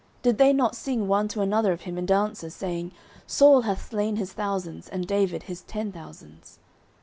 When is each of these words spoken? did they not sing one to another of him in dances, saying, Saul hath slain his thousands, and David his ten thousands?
did 0.23 0.39
they 0.39 0.51
not 0.51 0.75
sing 0.75 1.07
one 1.07 1.27
to 1.27 1.41
another 1.41 1.71
of 1.71 1.81
him 1.81 1.95
in 1.95 2.07
dances, 2.07 2.55
saying, 2.55 2.91
Saul 3.27 3.61
hath 3.61 3.85
slain 3.89 4.15
his 4.15 4.33
thousands, 4.33 4.87
and 4.89 5.05
David 5.05 5.43
his 5.43 5.61
ten 5.61 5.91
thousands? 5.91 6.57